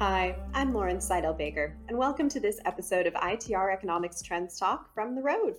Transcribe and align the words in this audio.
Hi, 0.00 0.34
I'm 0.54 0.74
Lauren 0.74 0.98
Saidel 0.98 1.38
Baker, 1.38 1.76
and 1.88 1.96
welcome 1.96 2.28
to 2.30 2.40
this 2.40 2.58
episode 2.64 3.06
of 3.06 3.14
ITR 3.14 3.72
Economics 3.72 4.22
Trends 4.22 4.58
Talk 4.58 4.92
from 4.92 5.14
the 5.14 5.22
road. 5.22 5.54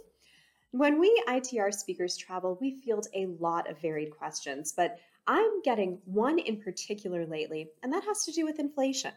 When 0.72 1.00
we 1.00 1.24
ITR 1.26 1.74
speakers 1.74 2.18
travel, 2.18 2.58
we 2.60 2.82
field 2.82 3.08
a 3.14 3.28
lot 3.40 3.72
of 3.72 3.80
varied 3.80 4.12
questions, 4.12 4.74
but 4.76 5.00
I'm 5.26 5.62
getting 5.62 6.00
one 6.04 6.38
in 6.38 6.62
particular 6.62 7.26
lately, 7.26 7.70
and 7.82 7.94
that 7.94 8.04
has 8.04 8.26
to 8.26 8.34
do 8.34 8.44
with 8.44 8.60
inflation. 8.60 9.14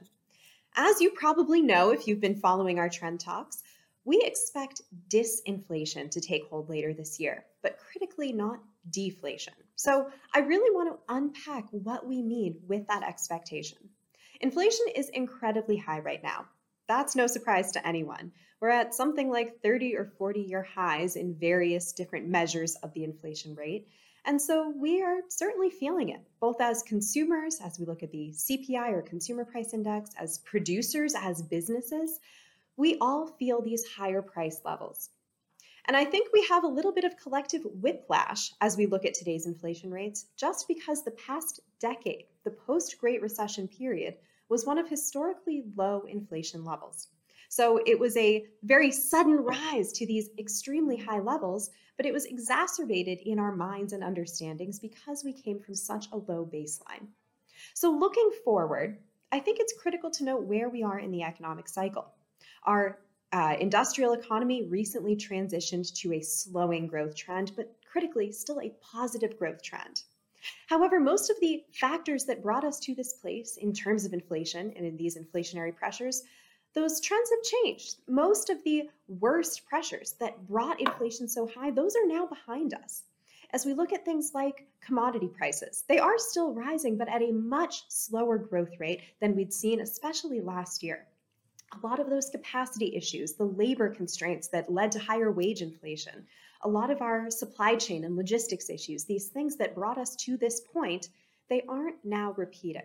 As 0.76 1.00
you 1.00 1.10
probably 1.10 1.62
know 1.62 1.90
if 1.90 2.06
you've 2.06 2.20
been 2.20 2.38
following 2.38 2.78
our 2.78 2.88
trend 2.88 3.18
talks, 3.18 3.64
we 4.04 4.22
expect 4.22 4.82
disinflation 5.08 6.12
to 6.12 6.20
take 6.20 6.48
hold 6.48 6.68
later 6.68 6.94
this 6.94 7.18
year, 7.18 7.44
but 7.62 7.76
critically 7.78 8.32
not 8.32 8.60
deflation. 8.90 9.54
So 9.74 10.10
I 10.32 10.38
really 10.38 10.72
want 10.72 10.90
to 10.92 11.12
unpack 11.12 11.66
what 11.72 12.06
we 12.06 12.22
mean 12.22 12.60
with 12.68 12.86
that 12.86 13.02
expectation. 13.02 13.78
Inflation 14.40 14.86
is 14.94 15.08
incredibly 15.08 15.76
high 15.76 15.98
right 15.98 16.22
now. 16.22 16.46
That's 16.86 17.16
no 17.16 17.26
surprise 17.26 17.72
to 17.72 17.86
anyone. 17.86 18.32
We're 18.60 18.70
at 18.70 18.94
something 18.94 19.30
like 19.30 19.60
30 19.62 19.96
or 19.96 20.12
40 20.16 20.40
year 20.40 20.62
highs 20.62 21.16
in 21.16 21.34
various 21.34 21.92
different 21.92 22.28
measures 22.28 22.76
of 22.76 22.92
the 22.92 23.04
inflation 23.04 23.54
rate. 23.54 23.88
And 24.24 24.40
so 24.40 24.72
we 24.76 25.02
are 25.02 25.20
certainly 25.28 25.70
feeling 25.70 26.10
it, 26.10 26.20
both 26.40 26.60
as 26.60 26.82
consumers, 26.82 27.60
as 27.64 27.78
we 27.78 27.86
look 27.86 28.02
at 28.02 28.10
the 28.10 28.32
CPI 28.34 28.92
or 28.92 29.02
Consumer 29.02 29.44
Price 29.44 29.74
Index, 29.74 30.10
as 30.18 30.38
producers, 30.38 31.14
as 31.16 31.42
businesses. 31.42 32.20
We 32.76 32.96
all 33.00 33.26
feel 33.26 33.62
these 33.62 33.86
higher 33.86 34.22
price 34.22 34.60
levels. 34.64 35.10
And 35.86 35.96
I 35.96 36.04
think 36.04 36.28
we 36.32 36.44
have 36.50 36.64
a 36.64 36.68
little 36.68 36.92
bit 36.92 37.04
of 37.04 37.16
collective 37.16 37.62
whiplash 37.64 38.52
as 38.60 38.76
we 38.76 38.86
look 38.86 39.06
at 39.06 39.14
today's 39.14 39.46
inflation 39.46 39.90
rates, 39.90 40.26
just 40.36 40.68
because 40.68 41.02
the 41.02 41.12
past 41.12 41.60
decade, 41.80 42.24
the 42.48 42.56
post 42.56 42.98
Great 42.98 43.20
Recession 43.20 43.68
period, 43.68 44.14
was 44.48 44.64
one 44.64 44.78
of 44.78 44.88
historically 44.88 45.64
low 45.76 46.04
inflation 46.08 46.64
levels. 46.64 47.08
So 47.50 47.78
it 47.84 47.98
was 47.98 48.16
a 48.16 48.46
very 48.62 48.90
sudden 48.90 49.36
rise 49.36 49.92
to 49.92 50.06
these 50.06 50.30
extremely 50.38 50.96
high 50.96 51.18
levels, 51.18 51.68
but 51.98 52.06
it 52.06 52.12
was 52.14 52.24
exacerbated 52.24 53.18
in 53.18 53.38
our 53.38 53.54
minds 53.54 53.92
and 53.92 54.02
understandings 54.02 54.78
because 54.78 55.24
we 55.24 55.34
came 55.34 55.60
from 55.60 55.74
such 55.74 56.08
a 56.10 56.16
low 56.16 56.48
baseline. 56.50 57.08
So 57.74 57.90
looking 57.90 58.30
forward, 58.44 58.96
I 59.30 59.40
think 59.40 59.58
it's 59.60 59.74
critical 59.78 60.10
to 60.12 60.24
note 60.24 60.44
where 60.44 60.70
we 60.70 60.82
are 60.82 60.98
in 60.98 61.10
the 61.10 61.24
economic 61.24 61.68
cycle. 61.68 62.06
Our 62.64 62.98
uh, 63.30 63.56
industrial 63.60 64.14
economy 64.14 64.62
recently 64.62 65.16
transitioned 65.16 65.92
to 66.00 66.14
a 66.14 66.22
slowing 66.22 66.86
growth 66.86 67.14
trend, 67.14 67.52
but 67.56 67.76
critically, 67.84 68.32
still 68.32 68.62
a 68.62 68.72
positive 68.80 69.38
growth 69.38 69.62
trend. 69.62 70.04
However, 70.68 71.00
most 71.00 71.30
of 71.30 71.40
the 71.40 71.64
factors 71.72 72.24
that 72.26 72.42
brought 72.42 72.64
us 72.64 72.78
to 72.80 72.94
this 72.94 73.14
place 73.14 73.56
in 73.56 73.72
terms 73.72 74.04
of 74.04 74.12
inflation 74.12 74.72
and 74.76 74.86
in 74.86 74.96
these 74.96 75.16
inflationary 75.16 75.74
pressures, 75.74 76.22
those 76.74 77.00
trends 77.00 77.30
have 77.30 77.42
changed. 77.42 77.96
Most 78.06 78.50
of 78.50 78.62
the 78.64 78.88
worst 79.08 79.66
pressures 79.66 80.14
that 80.20 80.46
brought 80.46 80.80
inflation 80.80 81.28
so 81.28 81.46
high, 81.46 81.70
those 81.70 81.96
are 81.96 82.06
now 82.06 82.26
behind 82.26 82.74
us. 82.74 83.04
As 83.50 83.64
we 83.64 83.72
look 83.72 83.94
at 83.94 84.04
things 84.04 84.32
like 84.34 84.68
commodity 84.82 85.28
prices, 85.28 85.84
they 85.88 85.98
are 85.98 86.18
still 86.18 86.52
rising, 86.52 86.98
but 86.98 87.08
at 87.08 87.22
a 87.22 87.32
much 87.32 87.82
slower 87.88 88.36
growth 88.36 88.78
rate 88.78 89.00
than 89.20 89.34
we'd 89.34 89.52
seen, 89.52 89.80
especially 89.80 90.40
last 90.40 90.82
year. 90.82 91.06
A 91.72 91.86
lot 91.86 92.00
of 92.00 92.08
those 92.08 92.30
capacity 92.30 92.96
issues, 92.96 93.34
the 93.34 93.44
labor 93.44 93.88
constraints 93.88 94.48
that 94.48 94.72
led 94.72 94.90
to 94.92 94.98
higher 94.98 95.30
wage 95.30 95.60
inflation, 95.60 96.26
a 96.62 96.68
lot 96.68 96.90
of 96.90 97.02
our 97.02 97.30
supply 97.30 97.76
chain 97.76 98.04
and 98.04 98.16
logistics 98.16 98.70
issues, 98.70 99.04
these 99.04 99.28
things 99.28 99.56
that 99.56 99.74
brought 99.74 99.98
us 99.98 100.16
to 100.16 100.36
this 100.36 100.60
point, 100.72 101.10
they 101.48 101.62
aren't 101.68 102.02
now 102.04 102.32
repeated. 102.36 102.82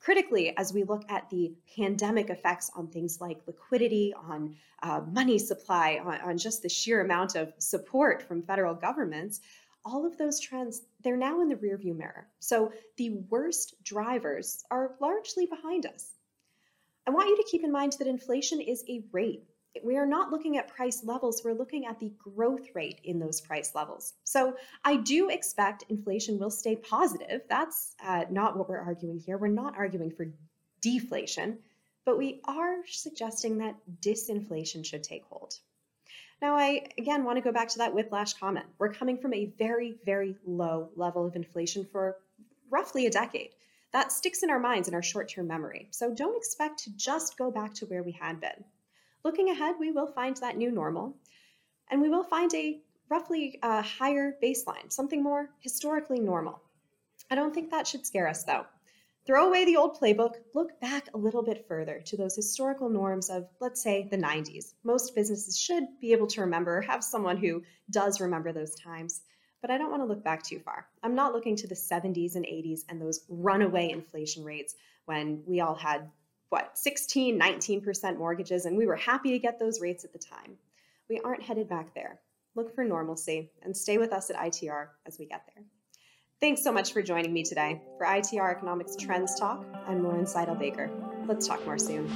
Critically, 0.00 0.56
as 0.56 0.72
we 0.72 0.82
look 0.82 1.04
at 1.08 1.28
the 1.30 1.52
pandemic 1.76 2.30
effects 2.30 2.70
on 2.74 2.88
things 2.88 3.20
like 3.20 3.46
liquidity, 3.46 4.12
on 4.14 4.56
uh, 4.82 5.00
money 5.12 5.38
supply, 5.38 6.00
on, 6.04 6.20
on 6.22 6.38
just 6.38 6.62
the 6.62 6.68
sheer 6.68 7.00
amount 7.00 7.36
of 7.36 7.52
support 7.58 8.22
from 8.22 8.42
federal 8.42 8.74
governments, 8.74 9.40
all 9.84 10.06
of 10.06 10.16
those 10.16 10.40
trends, 10.40 10.82
they're 11.02 11.16
now 11.16 11.40
in 11.40 11.48
the 11.48 11.56
rearview 11.56 11.96
mirror. 11.96 12.26
So 12.38 12.72
the 12.96 13.10
worst 13.30 13.74
drivers 13.84 14.64
are 14.70 14.94
largely 15.00 15.46
behind 15.46 15.86
us. 15.86 16.14
I 17.06 17.10
want 17.10 17.28
you 17.28 17.36
to 17.36 17.44
keep 17.50 17.64
in 17.64 17.72
mind 17.72 17.94
that 17.98 18.06
inflation 18.06 18.60
is 18.60 18.84
a 18.88 19.02
rate 19.12 19.44
we 19.82 19.96
are 19.96 20.06
not 20.06 20.30
looking 20.30 20.58
at 20.58 20.68
price 20.68 21.02
levels, 21.04 21.42
we're 21.44 21.54
looking 21.54 21.86
at 21.86 21.98
the 21.98 22.12
growth 22.18 22.68
rate 22.74 23.00
in 23.04 23.18
those 23.18 23.40
price 23.40 23.74
levels. 23.74 24.14
So 24.24 24.56
I 24.84 24.96
do 24.96 25.30
expect 25.30 25.84
inflation 25.88 26.38
will 26.38 26.50
stay 26.50 26.76
positive. 26.76 27.42
That's 27.48 27.94
uh, 28.04 28.24
not 28.30 28.56
what 28.56 28.68
we're 28.68 28.80
arguing 28.80 29.18
here. 29.18 29.38
We're 29.38 29.48
not 29.48 29.76
arguing 29.76 30.10
for 30.10 30.26
deflation, 30.80 31.58
but 32.04 32.18
we 32.18 32.40
are 32.44 32.78
suggesting 32.86 33.58
that 33.58 33.76
disinflation 34.00 34.84
should 34.84 35.04
take 35.04 35.24
hold. 35.24 35.54
Now, 36.42 36.56
I 36.56 36.86
again 36.98 37.24
want 37.24 37.36
to 37.36 37.42
go 37.42 37.52
back 37.52 37.68
to 37.68 37.78
that 37.78 37.94
whiplash 37.94 38.34
comment. 38.34 38.66
We're 38.78 38.92
coming 38.92 39.16
from 39.16 39.32
a 39.32 39.52
very, 39.58 39.94
very 40.04 40.36
low 40.44 40.90
level 40.96 41.24
of 41.24 41.36
inflation 41.36 41.86
for 41.90 42.16
roughly 42.68 43.06
a 43.06 43.10
decade. 43.10 43.50
That 43.92 44.10
sticks 44.10 44.42
in 44.42 44.50
our 44.50 44.58
minds 44.58 44.88
in 44.88 44.94
our 44.94 45.02
short 45.02 45.28
term 45.28 45.46
memory. 45.46 45.88
So 45.90 46.14
don't 46.14 46.36
expect 46.36 46.78
to 46.84 46.96
just 46.96 47.36
go 47.36 47.50
back 47.50 47.74
to 47.74 47.86
where 47.86 48.02
we 48.02 48.12
had 48.12 48.40
been. 48.40 48.64
Looking 49.24 49.50
ahead, 49.50 49.76
we 49.78 49.92
will 49.92 50.06
find 50.06 50.36
that 50.38 50.56
new 50.56 50.70
normal, 50.70 51.14
and 51.90 52.00
we 52.00 52.08
will 52.08 52.24
find 52.24 52.52
a 52.54 52.80
roughly 53.08 53.58
uh, 53.62 53.82
higher 53.82 54.36
baseline, 54.42 54.90
something 54.90 55.22
more 55.22 55.50
historically 55.60 56.18
normal. 56.18 56.62
I 57.30 57.34
don't 57.34 57.54
think 57.54 57.70
that 57.70 57.86
should 57.86 58.06
scare 58.06 58.26
us 58.26 58.44
though. 58.44 58.66
Throw 59.24 59.46
away 59.46 59.64
the 59.64 59.76
old 59.76 60.00
playbook, 60.00 60.34
look 60.52 60.80
back 60.80 61.08
a 61.14 61.18
little 61.18 61.44
bit 61.44 61.68
further 61.68 62.00
to 62.06 62.16
those 62.16 62.34
historical 62.34 62.88
norms 62.88 63.30
of, 63.30 63.46
let's 63.60 63.80
say, 63.80 64.08
the 64.10 64.16
90s. 64.16 64.74
Most 64.82 65.14
businesses 65.14 65.56
should 65.56 65.84
be 66.00 66.10
able 66.12 66.26
to 66.28 66.40
remember, 66.40 66.80
have 66.80 67.04
someone 67.04 67.36
who 67.36 67.62
does 67.90 68.20
remember 68.20 68.52
those 68.52 68.74
times. 68.74 69.20
But 69.62 69.70
I 69.70 69.78
don't 69.78 69.90
want 69.90 70.02
to 70.02 70.06
look 70.06 70.24
back 70.24 70.42
too 70.42 70.58
far. 70.58 70.86
I'm 71.02 71.14
not 71.14 71.32
looking 71.32 71.56
to 71.56 71.68
the 71.68 71.74
70s 71.74 72.34
and 72.34 72.44
80s 72.44 72.80
and 72.88 73.00
those 73.00 73.20
runaway 73.28 73.90
inflation 73.90 74.44
rates 74.44 74.74
when 75.06 75.42
we 75.46 75.60
all 75.60 75.76
had 75.76 76.10
what, 76.48 76.76
16, 76.76 77.40
19% 77.40 78.18
mortgages, 78.18 78.66
and 78.66 78.76
we 78.76 78.86
were 78.86 78.96
happy 78.96 79.30
to 79.30 79.38
get 79.38 79.58
those 79.58 79.80
rates 79.80 80.04
at 80.04 80.12
the 80.12 80.18
time. 80.18 80.58
We 81.08 81.18
aren't 81.20 81.42
headed 81.42 81.66
back 81.66 81.94
there. 81.94 82.20
Look 82.54 82.74
for 82.74 82.84
normalcy 82.84 83.50
and 83.62 83.74
stay 83.74 83.96
with 83.96 84.12
us 84.12 84.28
at 84.28 84.36
ITR 84.36 84.88
as 85.06 85.18
we 85.18 85.24
get 85.24 85.44
there. 85.54 85.64
Thanks 86.42 86.62
so 86.62 86.72
much 86.72 86.92
for 86.92 87.00
joining 87.00 87.32
me 87.32 87.42
today. 87.42 87.80
For 87.96 88.04
ITR 88.04 88.50
Economics 88.50 88.96
Trends 88.96 89.38
Talk, 89.38 89.64
I'm 89.86 90.02
Lauren 90.02 90.26
Saidel 90.26 90.58
Baker. 90.58 90.90
Let's 91.26 91.46
talk 91.46 91.64
more 91.64 91.78
soon. 91.78 92.10